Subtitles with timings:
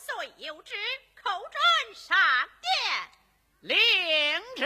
[0.00, 0.74] 岁有旨，
[1.22, 2.16] 口传上
[2.60, 3.10] 殿，
[3.60, 3.76] 领
[4.56, 4.64] 旨。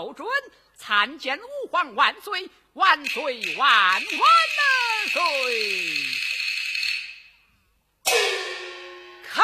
[0.00, 0.26] 叩尊，
[0.76, 4.02] 参见吾皇万岁万岁万万
[5.08, 5.20] 岁！
[9.30, 9.42] 寇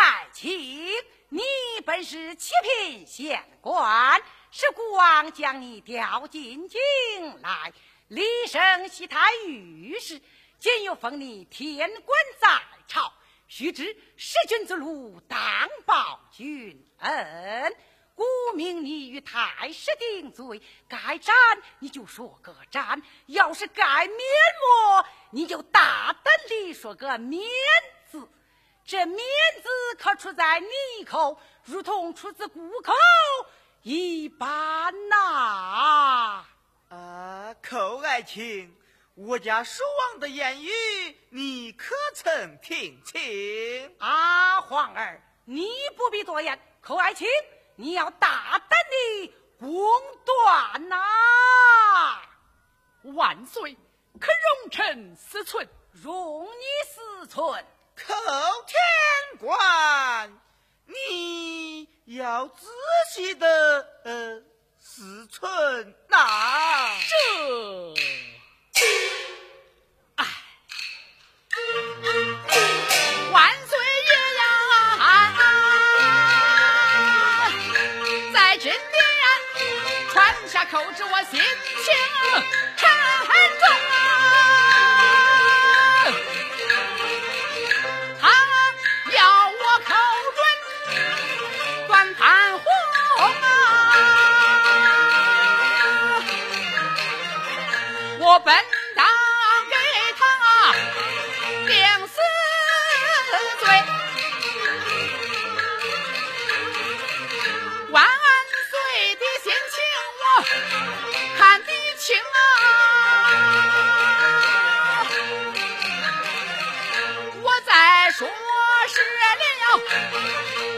[0.00, 0.94] 爱卿，
[1.30, 1.42] 你
[1.84, 6.80] 本是七品县官，是国王将你调进京
[7.42, 7.72] 来，
[8.06, 10.22] 李升西太御史，
[10.60, 13.12] 今又封你天官在朝。
[13.48, 17.76] 须知弑君之路，当报君恩。
[18.18, 18.24] 顾
[18.56, 21.32] 命你与太师定罪，该斩
[21.78, 27.48] 你就说个斩；要是该免没，你就大胆地说个免
[28.10, 28.28] 字。
[28.84, 29.18] 这免
[29.62, 32.92] 字可出在你口，如同出自顾口
[33.82, 36.44] 一般呐。
[36.88, 38.74] 啊，寇爱卿，
[39.14, 40.70] 我家蜀王的言语，
[41.28, 43.94] 你可曾听清？
[44.00, 47.28] 啊，皇儿，你不必多言，寇爱卿。
[47.80, 49.70] 你要大胆的攻
[50.24, 52.20] 断呐！
[53.14, 53.76] 万岁，
[54.18, 57.64] 可容臣思存，容你思存。
[57.94, 58.04] 寇
[58.66, 58.76] 天
[59.38, 60.40] 官，
[60.86, 62.66] 你要仔
[63.12, 64.42] 细的呃
[64.76, 66.18] 思存呐。
[80.70, 81.40] 口知我心情
[82.76, 82.86] 沉
[83.58, 83.66] 重
[88.20, 88.22] 啊，他
[89.12, 89.18] 要
[89.48, 89.94] 我口
[90.36, 90.40] 准
[91.86, 92.22] 断盘
[92.58, 92.62] 红
[93.16, 93.46] 啊，
[98.18, 98.54] 我本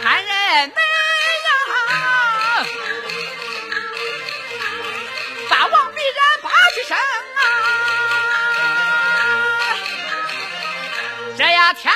[0.03, 0.79] 汉人难
[1.47, 1.49] 养
[5.49, 7.41] 大王必然把起身啊！
[11.37, 11.93] 这样天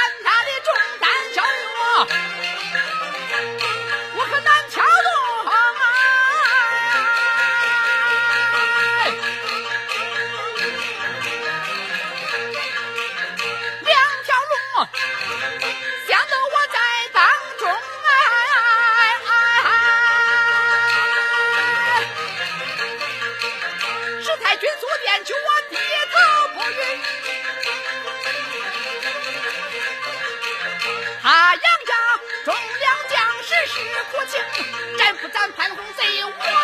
[25.15, 25.39] 见去我
[25.71, 25.79] 爹
[26.13, 26.17] 赵
[26.55, 26.77] 破云，
[31.23, 31.95] 他杨家
[32.45, 33.15] 忠良将
[33.45, 33.75] 士是
[34.11, 34.43] 苦情，
[34.99, 36.64] 战不战潘洪贼我。